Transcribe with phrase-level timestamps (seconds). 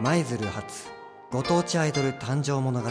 [0.00, 0.88] 舞鶴発
[1.32, 2.88] ご当地アイドル誕生物語。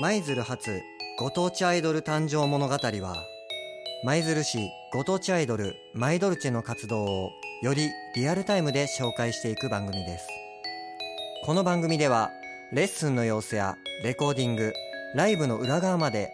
[0.00, 0.82] 舞鶴発
[1.18, 3.16] ご当地アイドル誕生物語は
[4.04, 7.30] 舞鶴市ご当地アイドルマイドルチェの活動を
[7.60, 10.28] よりリアルタイムで紹介していく番組です。
[11.44, 12.30] この番組では
[12.72, 13.74] レッスンの様子や
[14.04, 14.72] レコーディング
[15.16, 16.32] ライブの裏側まで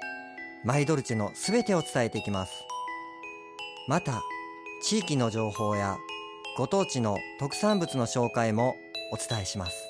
[0.64, 2.52] マイドルチェのすべてを伝えていきます。
[3.88, 4.22] また
[4.82, 5.98] 地域の情報や
[6.57, 8.76] ご当地の特産物の紹介も
[9.12, 9.88] お伝えします。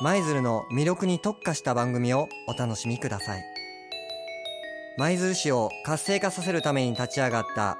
[0.00, 3.42] 舞鶴の魅力に特化した番組をお楽しみください。
[4.96, 7.78] 舞鶴市を活性化させるために立ち上がった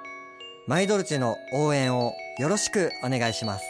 [0.67, 3.65] マイドルチェの応援をよろしくお願いします。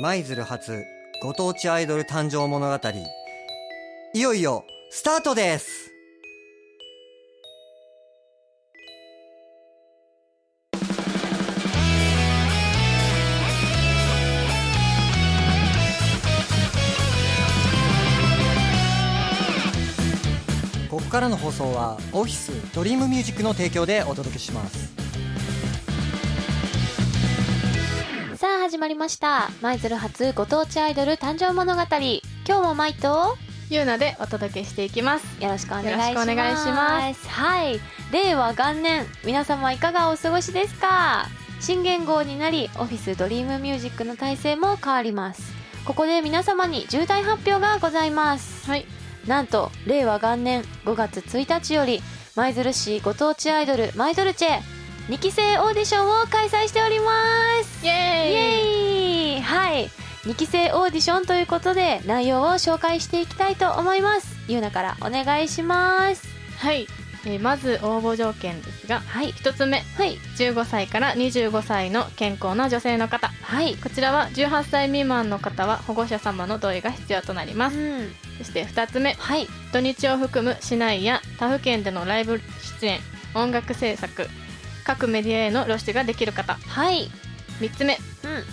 [0.00, 0.84] 舞鶴発
[1.22, 2.88] ご当地アイドル誕生物語
[4.14, 5.97] いよいよスタートです。
[21.18, 24.94] からの放送はオフィスドリームミュージックの提供でお届けします。
[28.36, 29.50] さあ始まりました。
[29.60, 31.82] 舞鶴初ご当地アイドル誕生物語。
[31.82, 33.36] 今日も舞と
[33.68, 35.42] ゆうなでお届けしていきます。
[35.42, 36.08] よろしくお願いします。
[36.10, 37.28] よろしくお願いします。
[37.28, 37.80] はい。
[38.12, 39.04] 令和元年。
[39.24, 41.26] 皆様いかがお過ごしですか？
[41.58, 45.42] 新元号になりオフィスドリームミュージックの体制も変わります。
[45.84, 48.70] ここで皆様に重大発表がございます。
[48.70, 48.86] はい
[49.26, 52.00] なんと令和元年5月1日より
[52.36, 54.60] 舞鶴市ご当地アイドルマイドルチェ
[55.08, 57.10] 2期生オーディションを開催しておりま
[57.64, 57.82] す。
[57.82, 59.34] イイエーイ。
[59.34, 59.40] エーイ。
[59.40, 59.88] はい。
[60.24, 64.36] 2期生オーディションということで内容を紹介していきたいと思います。
[64.48, 66.28] ゆうなからお願いします。
[66.58, 66.86] はい、
[67.24, 69.32] えーまず応募条件ですがはい。
[69.32, 69.82] 一つ目。
[69.96, 70.18] はい。
[70.36, 73.28] 15歳から25歳の健康な女性の方。
[73.28, 73.76] はい。
[73.76, 77.78] こちらは18歳未満の方は保護者様の同意が必要となります。
[77.78, 79.14] うんそして2つ目。
[79.14, 79.46] はい。
[79.72, 82.40] 土日を含む市内や他府県でのライブ
[82.80, 83.00] 出演
[83.34, 84.26] 音楽制作
[84.84, 86.54] 各メディアへの露出ができる方。
[86.54, 87.10] はい。
[87.60, 87.94] 3つ目。
[87.94, 87.98] うん。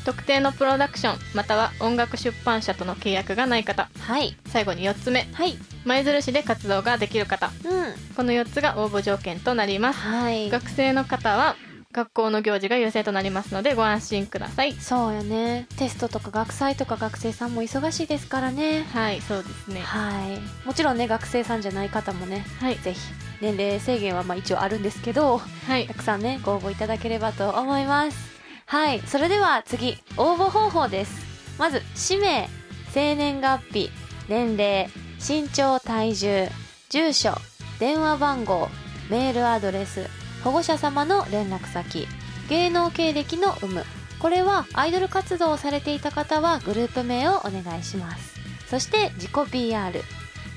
[0.04, 3.90] 特定のプロダクションまたは音楽出版社との契約がない方。
[4.00, 4.36] はい。
[4.48, 5.28] 最後に4つ目。
[5.34, 5.58] はい。
[5.86, 7.52] 舞鶴市で活動ができる方。
[7.64, 8.16] うん。
[8.16, 10.00] この4つが応募条件となります。
[10.00, 10.50] はい。
[10.50, 11.56] 学生の方は
[11.96, 14.74] 学校の行事が優先となりますのでご安心ください。
[14.74, 15.66] そうよね。
[15.78, 18.84] テストとか学祭とか学生さんも忙しいですからね。
[18.92, 19.80] はいそうですね。
[19.80, 20.68] はい。
[20.68, 22.76] もちろんね学生さんじゃない方もねはい。
[22.80, 23.00] ぜひ
[23.40, 25.88] 年齢制限はまあ一応あるんですけどはい。
[25.88, 28.18] たくさんねご応募いただければと思います。
[28.66, 29.00] はい。
[29.08, 31.26] それでは次応募方法です。
[31.58, 32.50] まず氏名
[32.90, 33.90] 生年月日
[34.28, 34.90] 年齢
[35.26, 36.50] 身長体重
[36.90, 37.38] 住所
[37.80, 38.68] 電話番号
[39.10, 42.08] メールアドレス保護者様の連絡先。
[42.50, 43.84] 芸能経歴の有無。
[44.20, 48.36] これはアイドル活動をされていた方はグループ名をお願いします。
[48.68, 50.00] そして自己 PR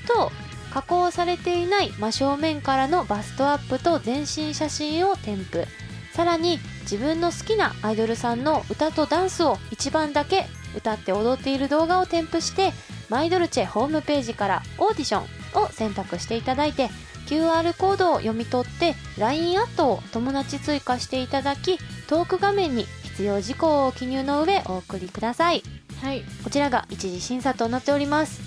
[0.07, 0.31] と
[0.71, 5.67] 加工されていない真正面からのバストアップと全身写真を添付。
[6.13, 10.45] さらに自分の好きなアイドルさんの歌とダンスを一番だけ
[10.77, 12.73] 歌って踊っている動画を添付して
[13.09, 16.91] マイドルチェホームページからオーディションを選択していただいて
[17.29, 25.61] QR コードを読み取って LINE アットを友達追加していただきトーク画面に必要事項を記入の上お送りください。
[26.01, 26.23] はい。
[26.43, 28.41] こちらが一次審査となっております。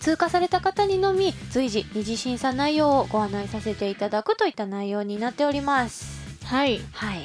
[0.00, 6.20] 通過された方にのみ随時二次審査内容をご案内させていただくといった内容になっております。
[6.44, 6.80] はい。
[6.92, 7.22] はい。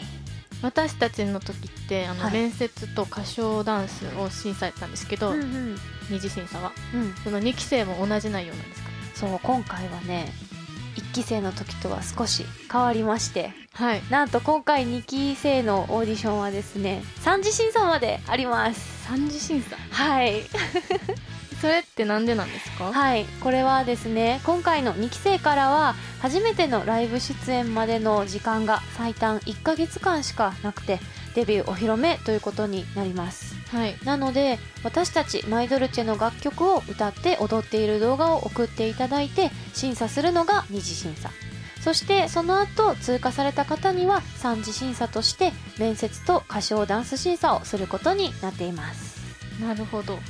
[0.63, 2.33] 私たちの時ってあの、はい。
[2.33, 5.77] 面接と歌唱ダンスを審査やったんですけど、うんうん。
[6.09, 6.71] 二次審査は。
[6.93, 7.13] うん。
[7.23, 8.89] その2期生も同じ内容なんですか？
[9.13, 10.33] そう今回はね
[11.11, 14.01] 1期生の時とは少し変わりましてはい。
[14.09, 19.03] なんと今回2期生のオーディションはですね3次審査まであります。
[19.07, 19.75] 三次審査？
[19.91, 20.41] はい。
[21.61, 22.91] それってなんでなんですか？
[22.91, 23.25] はい。
[23.41, 30.99] これはですね今回の2期生からは初めてのライブ出演までの時間が最短1ヶ月間しかなくて
[31.35, 33.97] デビューお披露目ということになりますはい。
[34.03, 41.31] なので私たちマイドルチェの楽曲を歌って踊っている動画を送っていただいて審査するのが二次審査。
[41.81, 49.19] そしてその後通過された方には三次審査として面接と歌唱ダンス審査をすることになっています。
[49.59, 50.15] なるほど。
[50.15, 50.21] はい。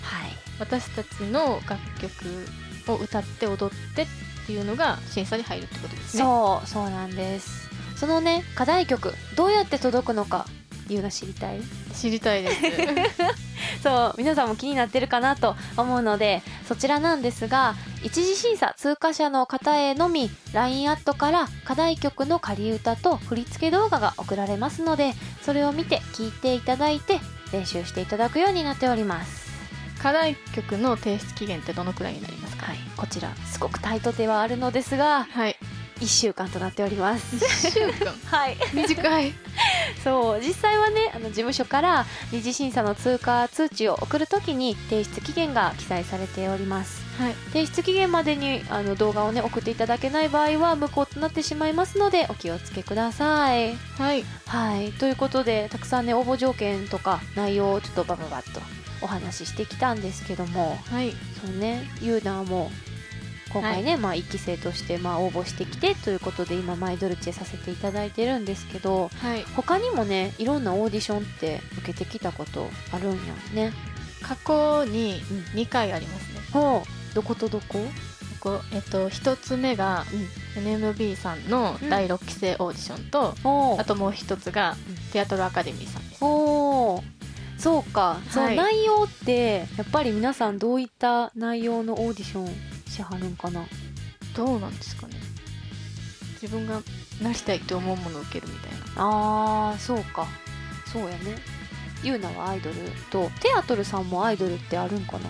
[0.59, 2.45] 私たちの楽曲
[2.87, 4.07] を歌って踊ってっ
[4.45, 6.23] ていうのが審査に入るってことですね。
[6.23, 7.69] そうそうなんです。
[7.95, 10.45] そのね課題曲どうやって届くのか
[10.93, 11.61] ゆうが知りたい？
[11.93, 12.55] 知りたいです。
[13.83, 27.19] そう皆さんも気になってるかなと思うのでそちらなんですが一次審査通過者の方へのみ LINE アットから課題曲の仮歌と振り付け動画が送られますのでそれを見て聞いていただいて
[27.53, 29.49] 練習していただくようになっております。
[30.01, 32.65] 課題曲の提出期限ってどのくらいになりますか？
[32.67, 35.55] はいこちらすごくタイトではあるのですがはい
[36.01, 37.35] 1週間となっております。
[37.35, 38.11] 1週間。
[38.25, 38.57] はい。
[38.73, 39.33] 短い。
[40.03, 47.01] そう実際はねあの事務所から二次審査の通過通知を送るときに提出期限が記載されております。
[47.19, 47.35] はい。
[47.53, 53.77] 提出期限までにあの動画をね送っていただけない場合は無効となってしまいますのでお気をつけください。
[53.99, 54.25] はい。
[54.47, 54.91] はい。
[54.93, 58.59] ということでたくさんね応募条件とか内容をちょっとバババッと
[59.01, 60.79] お話ししてきたんですけども。
[60.89, 61.11] はい。
[61.45, 61.87] そうね。
[62.01, 62.71] ユーナーも
[63.53, 69.43] 今回ね、まあ1期生としてまあ応募してきてということで今マイドルチェさせていただいてるんですけどはい。
[69.55, 73.73] 他にもねいろんなオーディションって受けてきたことあるんやね。
[74.21, 75.21] 過去に
[75.53, 75.59] うん。
[75.59, 76.39] 2回ありますね。
[76.53, 77.15] ほう。
[77.15, 77.79] どことどこ？
[78.41, 80.05] ここえっと1つ目が
[80.55, 83.81] NMB さんの第6期生オーディションと、ほう。
[83.81, 84.95] あともう一つがうん。
[85.11, 86.19] テアトルアカデミーさんです。
[86.19, 87.61] ほう。
[87.61, 88.55] そうか、そうはい。
[88.55, 92.70] 内容ってやっぱり皆さんどういった内容のオーディション
[93.01, 93.65] しはるんかな。
[94.35, 95.15] どうなんですかね。
[96.41, 96.81] 自分が
[97.21, 98.77] なりたいって思うものを受けるみたいな。
[98.97, 100.27] あーそうか。
[100.91, 101.37] そうやね。
[102.03, 102.75] ユーナはアイドル。
[103.11, 105.29] とテアトルさんもアイドルってあるんかな。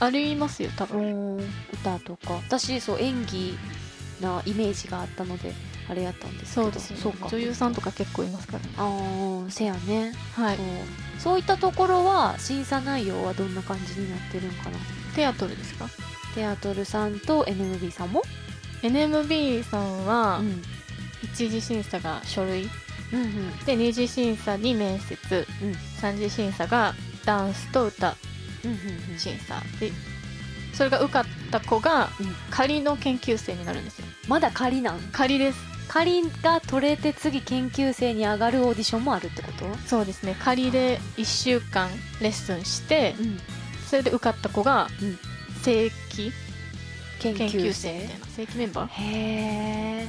[0.00, 1.38] ありますよ多分。
[1.72, 2.34] 歌とか。
[2.34, 3.56] 私そう演技
[4.20, 5.52] なイメージがあったので
[5.88, 6.62] あれやったんですけど。
[6.64, 7.02] そうですよね。
[7.02, 7.28] そうか。
[7.28, 8.60] 女優さんとか結構いますから。
[8.60, 10.56] ねああせやね、はい。
[10.56, 10.66] そう。
[11.18, 14.78] そういったところは審査内容はどんな感じになってるんかな。
[15.14, 15.88] テアトルですか？
[16.38, 18.22] テアトルさんと NMB さんも
[18.82, 20.62] ？NMB さんはん。
[21.24, 22.68] 一次審査が書類。
[23.12, 23.56] うんうん。
[23.64, 25.48] で二次審査に面接。
[25.60, 25.74] うん。
[26.00, 26.94] 三次審査が
[27.24, 28.14] ダンスと歌。
[28.64, 29.90] うんうん審査で
[30.74, 32.36] それが受かった子がうん。
[32.52, 34.06] 仮の研究生になるんですよ。
[34.28, 35.00] まだ仮なん？
[35.10, 35.58] 仮です。
[35.88, 39.64] 仮が取れて次研究生に上がるオーディションもあるってこと？
[39.88, 40.36] そうですね。
[40.38, 41.88] 仮で1週間
[42.20, 43.40] レッスンしてうん。
[43.88, 45.18] それで受かった子がうん
[45.68, 46.32] 正規
[47.20, 47.88] 研研究究生。
[47.98, 48.26] 生みたいな。
[48.26, 48.90] 正規メンバー？
[48.90, 50.08] へえ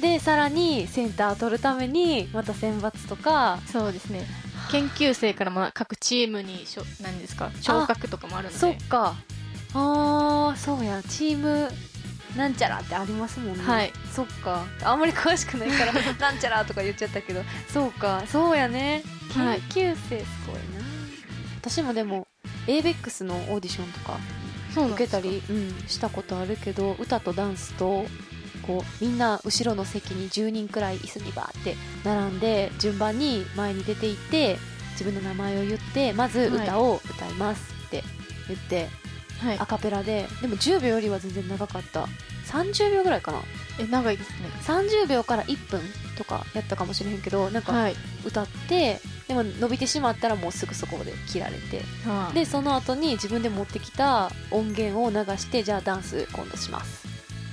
[0.00, 3.60] でさらにセンター取るためにまた選抜とか。
[3.70, 4.26] そうですね。
[4.70, 7.50] 研究生からも各チームにしょ何ですか？
[7.60, 8.58] 昇格とかもあるので。
[8.58, 9.14] そっか。
[9.74, 11.02] あーそうや。
[11.08, 11.70] チーム
[12.36, 13.62] なんちゃらってありますもんね。
[13.62, 13.92] はい。
[14.12, 14.64] そっか。
[14.82, 17.42] あんまり詳しくないから なんちゃらとか言っちゃったけど。
[17.72, 18.24] そうか。
[18.26, 19.02] そうやね。
[19.32, 19.60] 研はい。
[19.68, 20.84] 究生すごいな、
[21.60, 22.26] 私もでも
[22.66, 24.18] ABEX のオーディションとか
[24.74, 28.04] 受けたり、うん、したことあるけど歌とダンスと
[28.66, 34.58] こうみんな後ろの席に10人くらい椅子にバーって並んで順番に前に出ていって
[34.92, 37.74] 自分の名前を言ってまず歌を歌います。
[37.86, 38.02] って
[38.48, 38.88] 言って、
[39.40, 39.58] はい。
[39.58, 42.06] アカペラででも10秒よりは全然長かった。
[42.46, 43.40] 30秒ぐらいかな？
[43.80, 44.36] え長いですね。
[44.62, 45.80] 30秒から1分
[46.16, 47.96] とかやったかもしれへんけどなんかはい。
[48.24, 51.78] 歌って、でも伸びてしまったらもうすぐそこで切られて。
[52.06, 57.06] はあでその後に自分で持ってきた音源を流してじゃあダンス今度します。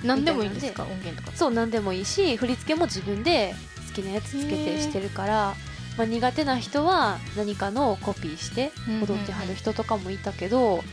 [0.04, 0.84] 何でもいいんですか？
[0.84, 1.38] 音源とか。
[1.38, 3.54] そう何でもいいし振り付けも自分で
[3.88, 5.56] 好きなやつつけてしてるから、
[5.98, 9.08] まあ、苦手な人は何かのをコピーしてうんうんうん。
[9.08, 10.84] 踊ってはる人とかもいたけど、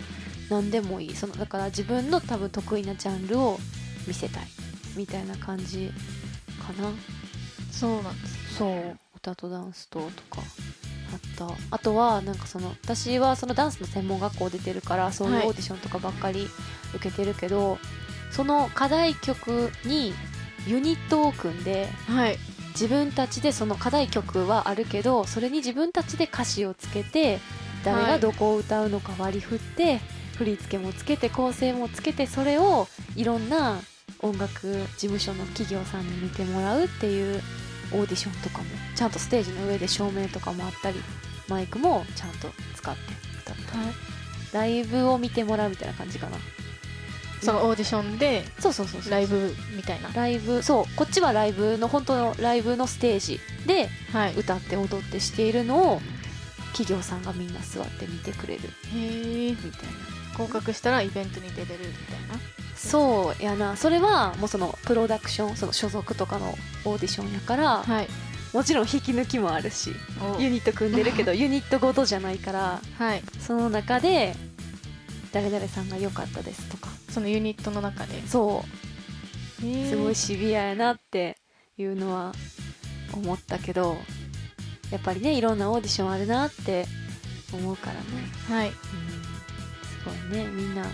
[0.50, 1.16] 何でもいい。
[1.16, 3.58] そのだから自分の多分得意なジャンルを
[4.06, 4.46] 見せたい。
[4.96, 5.90] みたいな感じ
[6.60, 6.90] かな。
[7.70, 8.54] そうなんです。
[8.56, 10.06] そう歌とダンスとと
[10.36, 10.42] か
[11.12, 11.54] あった。
[11.70, 16.48] あとはなんかその私はそのダンスの専門学校出てるからそういうはいオーディションとかばっかり
[16.94, 17.78] 受けてるけど、
[18.30, 20.14] その課題曲に
[20.66, 22.38] ユニットを組んではい。
[22.72, 27.40] 自分たちでその課題曲はあるけどそれに自分たちで歌詞をつけて
[27.84, 30.00] 誰がどこを歌うのか割り振って、
[30.36, 33.80] 振り付けもつけて構成もつけてそれをいろんな
[34.20, 37.42] 音楽事務所の企業さんに見てもらうっていう
[37.92, 38.64] オーディションとかも
[38.94, 41.00] ちゃんとステージの上で照明とかもあったり
[41.48, 43.00] マイクもちゃんと使って
[43.42, 43.56] 歌っ
[44.52, 46.36] たライブを見てもらうみたいな感じかな。
[47.40, 49.12] そのオーディションでそうそうそうそう。
[49.12, 50.10] ライブみたいな。
[50.12, 54.34] ライブそうこっちはライブの本当のライブのステージではい。
[54.34, 56.00] 歌って踊ってしているのを
[56.72, 58.64] 企業さんがみんな座って見てくれる。
[58.92, 59.72] へえみたいな。
[60.36, 62.34] 合格したらイベントに出れるみたいな
[62.78, 63.76] そうやな。
[63.76, 68.08] それはもうそのプロダクションその所属とかのオーディションやから、はい。
[68.52, 69.92] もちろん引き抜きもあるし
[70.36, 70.40] お。
[70.40, 73.22] ユニット組んでるけど ユニットごとじゃないからはい。
[73.40, 74.34] その中で
[75.32, 76.88] 誰々さんが良かったですとか。
[77.10, 78.26] そのユニットの中で。
[78.26, 79.68] そう。
[79.88, 81.36] すごいシビアやなって
[81.76, 82.32] いうのは
[83.12, 83.96] 思ったけど
[84.92, 86.86] やっぱりねいろんなオーディションあるなって
[87.52, 88.00] 思うからね。
[88.48, 88.68] はい。
[88.68, 88.74] うん。
[88.74, 90.84] すごいねみんな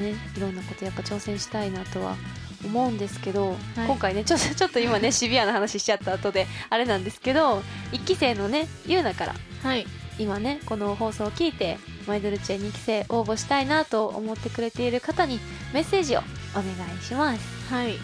[0.00, 2.16] ねいろんなことやっぱ挑戦したいなとは
[2.64, 3.54] 思うんですけど、は
[3.84, 3.86] い。
[3.86, 9.86] 今回ねちょっと ちょっと今ね シビアな話しちゃった後であれなんですけど1期生のねゆうなからはい。
[10.18, 15.40] 今ねこの放送を聞いてマイドルチェ2期生応募したいなと思ってくれている方に
[15.72, 16.20] メッセージを
[16.52, 17.72] お願いします。
[17.72, 17.94] はい、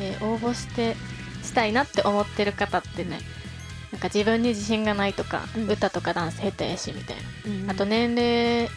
[0.00, 0.96] えー応募して
[1.44, 3.20] したいなって思ってる方ってね
[3.92, 5.70] なんか自分に自信がないとか、うん。
[5.70, 8.68] 歌とかダンス下手やしみたいうんなあと年齢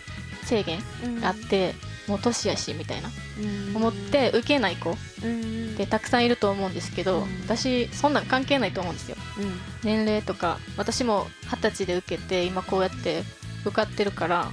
[0.44, 1.74] 制限うんがあって、
[2.08, 3.10] もう年やしみたいな。
[3.40, 3.76] うん。
[3.76, 7.42] 思って受けない子っうんてたくさんいると思うんですけど、うん。
[7.46, 9.18] 私そんなん関係ないと思うんですよ。
[9.40, 9.60] うん。
[9.84, 13.24] 年齢とか私も二十歳で受けて今こうやって
[13.66, 14.52] 受かってるから、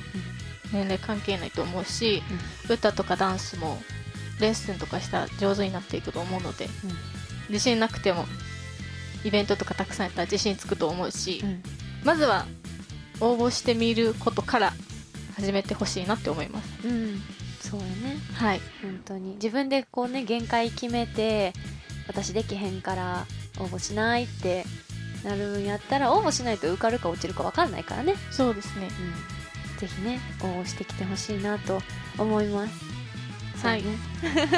[0.73, 2.23] 年齢関係ないと思うし、
[2.69, 3.81] 歌とかダンスも
[4.41, 6.71] レッスンとかしたら上手になっていくと思うのでうん。
[7.51, 8.27] 自信なくても
[9.25, 11.63] イベントとかたくさんやったら自信つくと思うし、うん。
[12.05, 12.47] まずは
[13.21, 14.73] 応募してみることから
[15.37, 16.89] 始めてほしいなって思います。
[16.89, 17.23] うん
[17.64, 18.18] そうよね。
[18.35, 18.61] はい。
[18.83, 19.35] 本当に。
[19.37, 21.54] 自分でこうね限界決めて
[22.06, 23.26] 私できへんから
[23.59, 24.66] 応募しないって
[25.25, 28.88] なるんやったら応募しないと受かるか落ちるか分かんないからね、そうですね。
[29.73, 31.80] うん、ぜひね応募してきてほしいなと
[32.18, 33.66] 思います。
[33.66, 33.83] はい。
[33.83, 33.97] ね。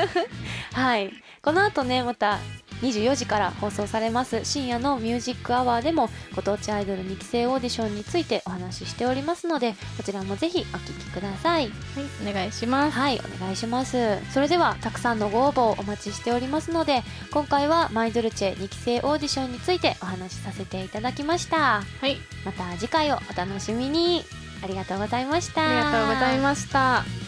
[0.75, 1.13] はい。
[1.43, 2.41] この後ねまた
[2.83, 4.45] 24時から放送されます。
[4.45, 11.63] 深夜のミュージックアワーでもご当地アイドル2期生オーディションについてお話ししておりますのでこちらもぜひお聞きください。
[11.65, 11.73] はい
[12.29, 12.99] お願いします。
[12.99, 14.19] はいお願いします。
[14.33, 21.83] それではたくさんのご応募をお待ちしておりますので今回はマイドルチェ2期生オーディションについてお話しさせていただきました。
[21.83, 22.19] はい。
[22.45, 24.25] また次回をお楽しみに。
[24.63, 25.63] ありがとうございました。
[25.63, 27.26] ありがとうございました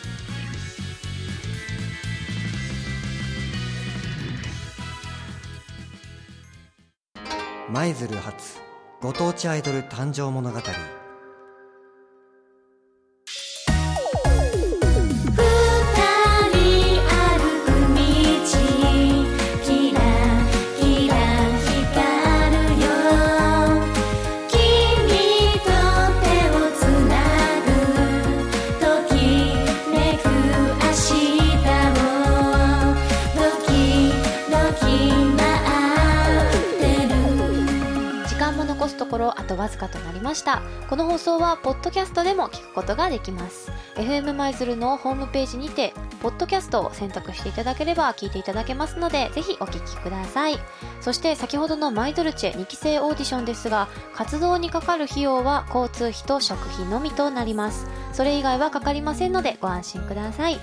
[7.71, 8.61] 舞鶴発
[9.03, 10.59] ご当地アイドル誕生物語
[39.09, 40.63] ころあとわずかとなりました。
[40.89, 43.73] この放送はポッドキャストでも聞くことができます。
[43.97, 50.59] FM 舞鶴のホームページにてポッドキャストを選択していただければ聞いていただけますのでぜひお聞きください。
[51.01, 57.87] そして先ほどのマイドルチェ2期生オーディションですが活動にかかる費用は交通費と食費のみとなります。
[58.13, 60.59] それ以外はかかりませんのでご安心ください。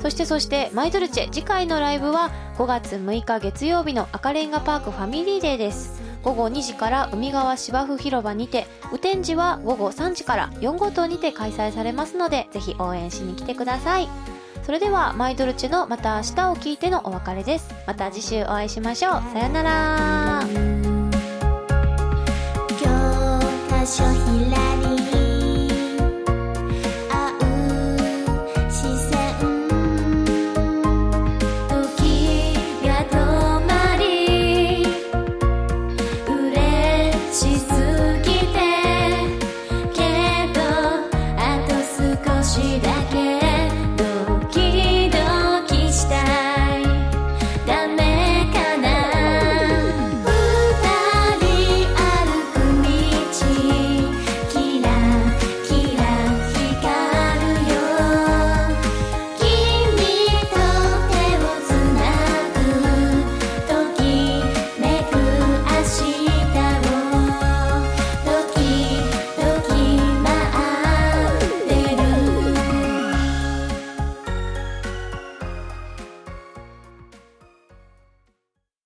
[0.00, 6.05] そしてそしてマイドルチェ次回のライブは5月6日月曜日の赤レンガパークファミリーデーです。
[6.26, 14.08] 午後2時から海側芝生広場にて雨天時は午後3時から4号棟にて開催されますのでぜひ応援しに来てください。
[14.64, 17.72] それではマイドルチェのまた明日を聞いてのお別れです。
[17.86, 19.12] また次週お会いしましょう。
[19.32, 20.42] さよなら。